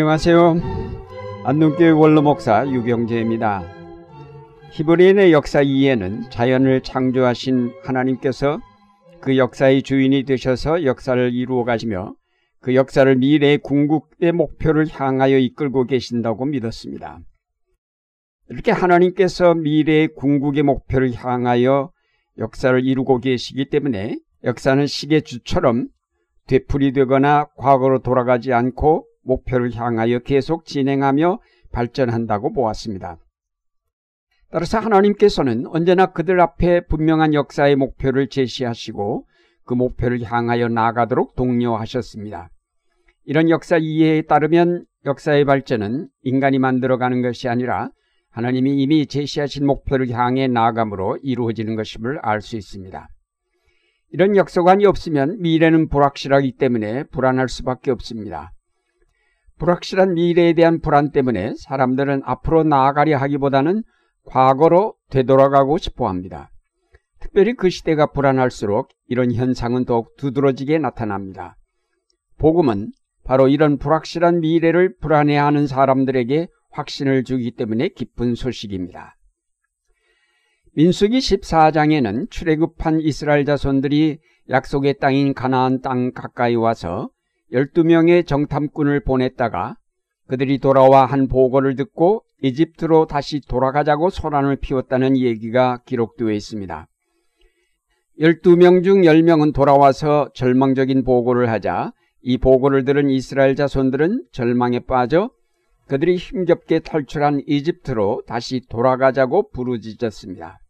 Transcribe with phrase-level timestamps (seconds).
[0.00, 0.54] 안녕하세요.
[1.44, 3.62] 안동교회 원로 목사 유경재입니다.
[4.72, 8.62] 히브리인의 역사 이해는 자연을 창조하신 하나님께서
[9.20, 12.14] 그 역사의 주인이 되셔서 역사를 이루어 가시며
[12.60, 17.20] 그 역사를 미래의 궁극의 목표를 향하여 이끌고 계신다고 믿었습니다.
[18.48, 21.90] 이렇게 하나님께서 미래의 궁극의 목표를 향하여
[22.38, 25.88] 역사를 이루고 계시기 때문에 역사는 시계 주처럼
[26.46, 31.38] 되풀이되거나 과거로 돌아가지 않고 목표를 향하여 계속 진행하며
[31.72, 33.16] 발전한다고 보았습니다.
[34.50, 39.26] 따라서 하나님께서는 언제나 그들 앞에 분명한 역사의 목표를 제시하시고
[39.64, 42.50] 그 목표를 향하여 나아가도록 독려하셨습니다.
[43.24, 47.90] 이런 역사 이해에 따르면 역사의 발전은 인간이 만들어가는 것이 아니라
[48.32, 53.08] 하나님이 이미 제시하신 목표를 향해 나아감으로 이루어지는 것임을 알 수 있습니다.
[54.12, 58.52] 이런 역사관이 없으면 미래는 불확실하기 때문에 불안할 수밖에 없습니다.
[59.60, 63.82] 불확실한 미래에 대한 불안 때문에 사람들은 앞으로 나아가려 하기보다는
[64.24, 66.50] 과거로 되돌아가고 싶어 합니다.
[67.20, 71.56] 특별히 그 시대가 불안할수록 이런 현상은 더욱 두드러지게 나타납니다.
[72.38, 72.90] 복음은
[73.22, 79.16] 바로 이런 불확실한 미래를 불안해하는 사람들에게 확신을 주기 때문에 기쁜 소식입니다.
[80.74, 87.10] 민수기 14장에는 출애굽한 이스라엘 자손들이 약속의 땅인 가나안 땅 가까이 와서
[87.52, 89.76] 12명의 정탐꾼을 보냈다가
[90.28, 96.86] 그들이 돌아와 한 보고를 듣고 이집트로 다시 돌아가자고 소란을 피웠다는 얘기가 기록되어 있습니다.
[98.20, 105.30] 12명 중 10명은 돌아와서 절망적인 보고를 하자 이 보고를 들은 이스라엘 자손들은 절망에 빠져
[105.88, 110.60] 그들이 힘겹게 탈출한 이집트로 다시 돌아가자고 부르짖었습니다.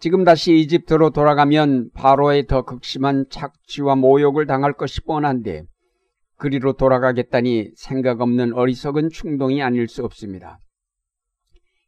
[0.00, 5.64] 지금 다시 이집트로 돌아가면 바로의 더 극심한 착취와 모욕을 당할 것이 뻔한데
[6.36, 10.60] 그리로 돌아가겠다니 생각 없는 어리석은 충동이 아닐 수 없습니다.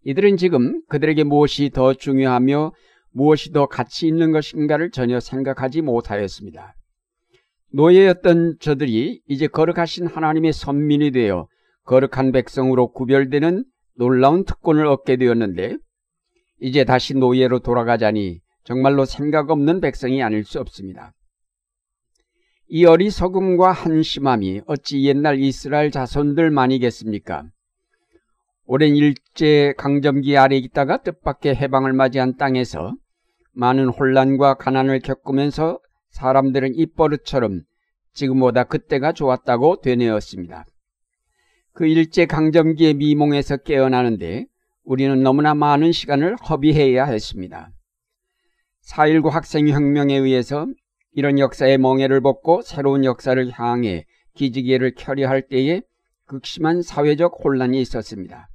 [0.02, 2.72] 이들은 지금 그들에게 무엇이 더 중요하며
[3.12, 6.74] 무엇이 더 가치 있는 것인가를 전혀 생각하지 못하였습니다.
[7.72, 11.46] 노예였던 저들이 이제 거룩하신 하나님의 선민이 되어
[11.84, 13.64] 거룩한 백성으로 구별되는
[13.94, 15.76] 놀라운 특권을 얻게 되었는데
[16.60, 21.12] 이제 다시 노예로 돌아가자니 정말로 생각 없는 백성이 아닐 수 없습니다.
[22.68, 27.46] 이 어리석음과 한심함이 어찌 옛날 이스라엘 자손들만이겠습니까?
[28.66, 32.94] 오랜 일제 강점기 아래 있다가 뜻밖의 해방을 맞이한 땅에서
[33.52, 37.62] 많은 혼란과 가난을 겪으면서 사람들은 입버릇처럼
[38.12, 40.66] 지금보다 그때가 좋았다고 되뇌었습니다.
[41.72, 44.46] 그 일제 강점기의 미몽에서 깨어나는데
[44.90, 47.70] 우리는 너무나 많은 시간을 허비해야 했습니다.
[48.88, 50.66] 4.19 학생혁명에 의해서
[51.12, 55.82] 이런 역사의 멍해를 벗고 새로운 역사를 향해 기지개를 켜려 할 때에
[56.26, 58.48] 극심한 사회적 혼란이 있었습니다.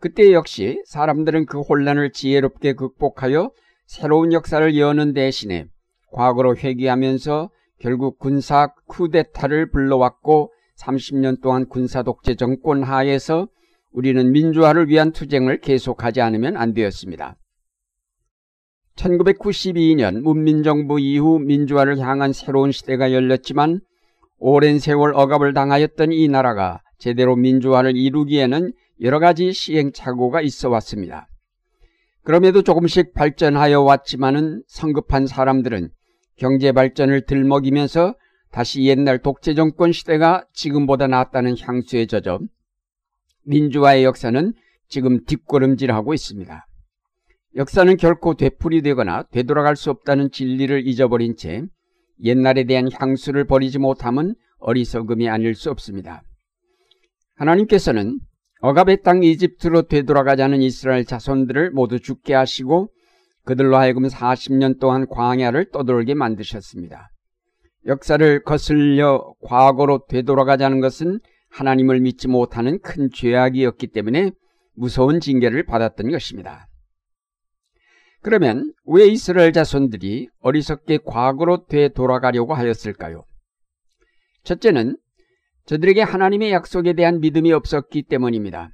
[0.00, 3.50] 그때 역시 사람들은 그 혼란을 지혜롭게 극복하여
[3.84, 5.66] 새로운 역사를 여는 대신에
[6.12, 13.48] 과거로 회귀하면서 결국 군사 쿠데타를 불러왔고 30년 동안 군사 독재 정권 하에서
[13.92, 17.36] 우리는 민주화를 위한 투쟁을 계속하지 않으면 안 되었습니다.
[18.96, 23.80] 1992년 문민정부 이후 민주화를 향한 새로운 시대가 열렸지만
[24.38, 31.28] 오랜 세월 억압을 당하였던 이 나라가 제대로 민주화를 이루기에는 여러 가지 시행착오가 있어 왔습니다.
[32.22, 35.90] 그럼에도 조금씩 발전하여 왔지만은 성급한 사람들은
[36.36, 38.14] 경제 발전을 들먹이면서
[38.52, 42.40] 다시 옛날 독재 정권 시대가 지금보다 낫다는 향수에 젖어
[43.44, 44.52] 민주화의 역사는
[44.88, 46.66] 지금 뒷걸음질하고 있습니다.
[47.56, 51.64] 역사는 결코 되풀이되거나 되돌아갈 수 없다는 진리를 잊어버린 채
[52.22, 56.22] 옛날에 대한 향수를 버리지 못함은 어리석음이 아닐 수 없습니다.
[57.34, 58.20] 하나님께서는
[58.60, 62.90] 억압의 땅 이집트로 되돌아가자는 이스라엘 자손들을 모두 죽게 하시고
[63.44, 67.10] 그들로 하여금 40년 동안 광야를 떠돌게 만드셨습니다.
[67.86, 71.18] 역사를 거슬려 과거로 되돌아가자는 것은
[71.52, 74.32] 하나님을 믿지 못하는 큰 죄악이었기 때문에
[74.74, 76.66] 무서운 징계를 받았던 것입니다.
[78.22, 83.24] 그러면 왜 이스라엘 자손들이 어리석게 과거로 되돌아가려고 하였을까요?
[84.44, 84.96] 첫째는
[85.66, 88.70] 저들에게 하나님의 약속에 대한 믿음이 없었기 때문입니다.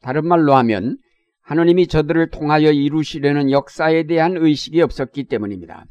[0.00, 0.96] 다른 말로 하면
[1.42, 5.84] 하나님이 저들을 통하여 이루시려는 역사에 대한 의식이 없었기 때문입니다.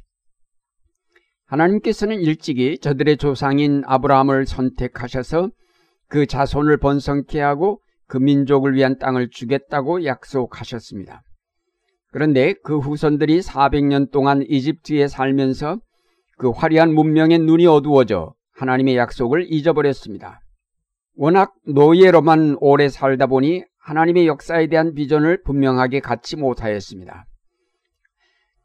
[1.45, 5.51] 하나님께서는 일찍이 저들의 조상인 아브라함을 선택하셔서
[6.09, 11.21] 그 자손을 번성케 하고 그 민족을 위한 땅을 주겠다고 약속하셨습니다.
[12.11, 15.79] 그런데 그 후손들이 400년 동안 이집트에 살면서
[16.37, 20.41] 그 화려한 문명의 눈이 어두워져 하나님의 약속을 잊어버렸습니다.
[21.15, 27.25] 워낙 노예로만 오래 살다 보니 하나님의 역사에 대한 비전을 분명하게 갖지 못하였습니다.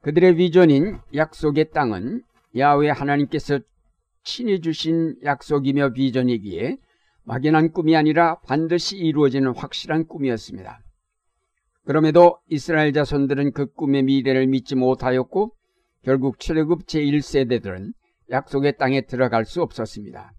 [0.00, 2.22] 그들의 비전인 약속의 땅은
[2.56, 3.58] 야외 하나님께서
[4.22, 6.78] 친히 주신 약속이며 비전이기에
[7.24, 10.80] 막연한 꿈이 아니라 반드시 이루어지는 확실한 꿈이었습니다.
[11.84, 15.54] 그럼에도 이스라엘 자손들은 그 꿈의 미래를 믿지 못하였고
[16.02, 17.92] 결국 출애굽 제1세대들은
[18.30, 20.32] 약속의 땅에 들어갈 수 없었습니다.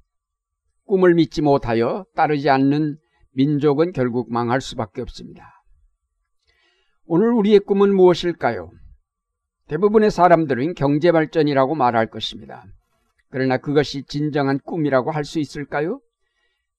[0.86, 2.98] 꿈을 믿지 못하여 따르지 않는
[3.34, 5.64] 민족은 결국 망할 수밖에 없습니다.
[7.06, 8.72] 오늘 우리의 꿈은 무엇일까요?
[9.68, 12.66] 대부분의 사람들은 경제 발전이라고 말할 것입니다.
[13.30, 16.00] 그러나 그것이 진정한 꿈이라고 할 수 있을까요?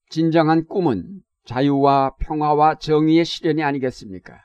[0.08, 4.40] 진정한 꿈은 자유와 평화와 정의의 실현이 아니겠습니까?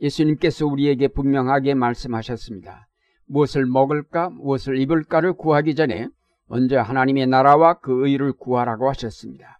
[0.00, 2.88] 예수님께서 우리에게 분명하게 말씀하셨습니다.
[3.26, 6.08] 무엇을 먹을까, 무엇을 입을까를 구하기 전에
[6.46, 9.58] 먼저 하나님의 나라와 그 의를 구하라고 하셨습니다.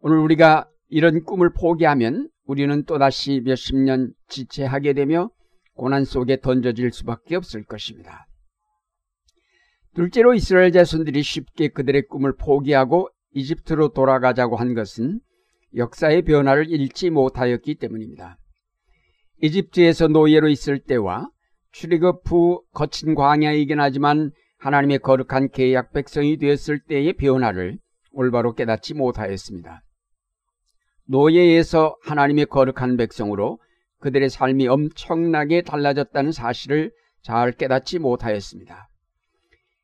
[0.00, 5.30] 오늘 우리가 이런 꿈을 포기하면 우리는 또다시 몇십 년 지체하게 되며
[5.74, 8.26] 고난 속에 던져질 수밖에 없을 것입니다.
[9.94, 15.20] 둘째로 이스라엘 자손들이 쉽게 그들의 꿈을 포기하고 이집트로 돌아가자고 한 것은
[15.74, 18.38] 역사의 변화를 잃지 못하였기 때문입니다.
[19.40, 21.28] 이집트에서 노예로 있을 때와
[21.72, 27.78] 출애굽 후 거친 광야이긴 하지만 하나님의 거룩한 계약 백성이 되었을 때의 변화를
[28.12, 29.82] 올바로 깨닫지 못하였습니다.
[31.06, 33.58] 노예에서 하나님의 거룩한 백성으로
[33.98, 36.92] 그들의 삶이 엄청나게 달라졌다는 사실을
[37.22, 38.88] 잘 깨닫지 못하였습니다.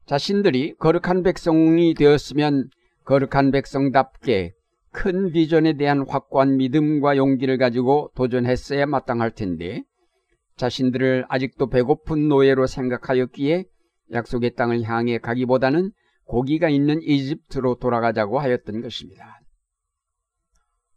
[0.06, 2.68] 자신들이 거룩한 백성이 되었으면
[3.08, 4.52] 거룩한 백성답게
[4.92, 9.82] 큰 비전에 대한 확고한 믿음과 용기를 가지고 도전했어야 마땅할 텐데
[10.56, 13.64] 자신들을 아직도 배고픈 노예로 생각하였기에
[14.12, 15.90] 약속의 땅을 향해 가기보다는
[16.24, 19.40] 고기가 있는 이집트로 돌아가자고 하였던 것입니다.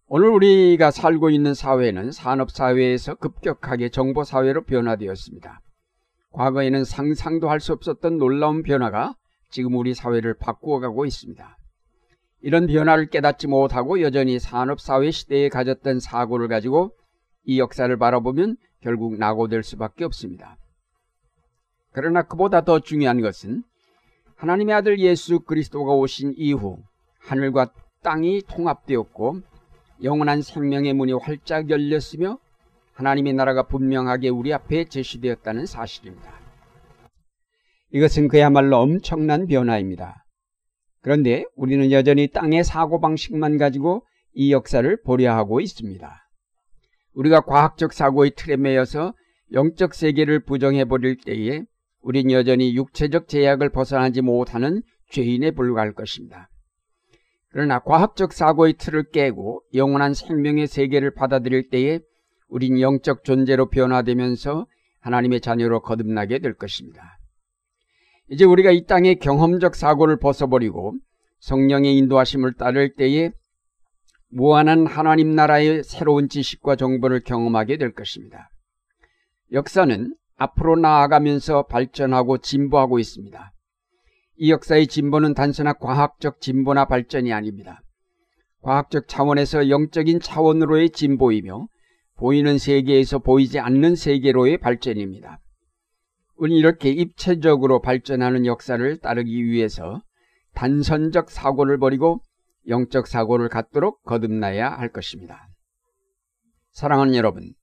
[0.08, 5.62] 오늘 우리가 살고 있는 사회는 산업사회에서 급격하게 정보사회로 변화되었습니다.
[6.32, 9.16] 과거에는 상상도 할 수 없었던 놀라운 변화가
[9.50, 11.58] 지금 우리 사회를 바꾸어 가고 있습니다.
[12.42, 16.92] 이런 변화를 깨닫지 못하고 여전히 산업사회 시대에 가졌던 사고를 가지고
[17.44, 20.58] 이 역사를 바라보면 결국 낙오될 수밖에 없습니다.
[21.92, 23.64] 그러나 그보다 더 중요한 것은
[24.36, 26.80] 하나님의 아들 예수 그리스도가 오신 이후
[27.20, 27.72] 하늘과
[28.02, 29.42] 땅이 통합되었고
[30.04, 32.40] 영원한 생명의 문이 활짝 열렸으며
[32.94, 36.32] 하나님의 나라가 분명하게 우리 앞에 제시되었다는 사실입니다.
[37.92, 40.21] 이것은 그야말로 엄청난 변화입니다.
[41.02, 46.30] 그런데 우리는 여전히 땅의 사고방식만 가지고 이 역사를 보려 하고 있습니다.
[47.14, 49.14] 우리가 과학적 사고의 틀에 매여서
[49.52, 51.64] 영적 세계를 부정해 버릴 때에
[52.02, 56.50] 우린 여전히 육체적 제약을 벗어나지 못하는 죄인에 불과할 것입니다.
[57.50, 62.00] 그러나 과학적 사고의 틀을 깨고 영원한 생명의 세계를 받아들일 때에
[62.48, 64.68] 우린 영적 존재로 변화되면서
[65.02, 67.18] 하나님의 자녀로 거듭나게 될 것입니다.
[68.32, 70.94] 이제 우리가 이 땅의 경험적 사고를 벗어버리고
[71.42, 73.32] 성령의 인도하심을 따를 때에
[74.30, 78.50] 무한한 하나님 나라의 새로운 지식과 정보를 경험하게 될 것입니다.
[79.52, 83.52] 역사는 앞으로 나아가면서 발전하고 진보하고 있습니다.
[84.38, 87.82] 이 역사의 진보는 단순한 과학적 진보나 발전이 아닙니다.
[88.62, 91.68] 과학적 차원에서 영적인 차원으로의 진보이며
[92.16, 95.41] 보이는 세계에서 보이지 않는 세계로의 발전입니다.
[96.42, 100.02] 우리 이렇게 입체적으로 발전하는 역사를 따르기 위해서
[100.56, 102.24] 단선적 사고를 버리고
[102.68, 105.48] 영적 사고를 갖도록 거듭나야 할 것입니다.
[106.72, 107.54] 사랑하는 여러분,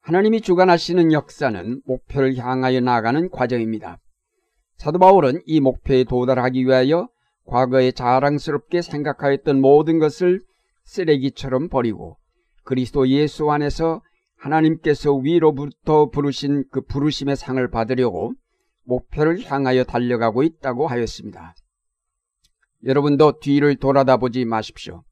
[0.00, 3.98] 하나님이 주관하시는 역사는 목표를 향하여 나아가는 과정입니다.
[4.78, 7.10] 사도 바울은 이 목표에 도달하기 위하여
[7.44, 10.40] 과거에 자랑스럽게 생각하였던 모든 것을
[10.84, 12.16] 쓰레기처럼 버리고
[12.64, 14.00] 그리스도 예수 안에서
[14.36, 18.32] 하나님께서 위로부터 부르신 그 부르심의 상을 받으려고
[18.84, 21.54] 목표를 향하여 달려가고 있다고 하였습니다.
[22.84, 25.02] 여러분도 뒤를 돌아다 보지 마십시오.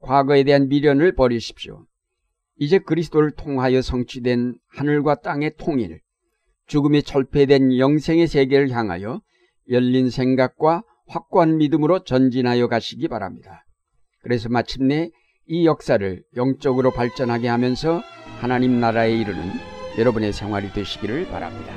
[0.00, 1.86] 과거에 대한 미련을 버리십시오.
[2.56, 6.00] 이제 그리스도를 통하여 성취된 하늘과 땅의 통일,
[6.66, 9.20] 죽음이 철폐된 영생의 세계를 향하여
[9.70, 13.64] 열린 생각과 확고한 믿음으로 전진하여 가시기 바랍니다.
[14.22, 15.10] 그래서 마침내
[15.46, 18.02] 이 역사를 영적으로 발전하게 하면서
[18.42, 19.52] 하나님 나라에 이르는
[19.96, 21.72] 여러분의 생활이 되시기를 바랍니다.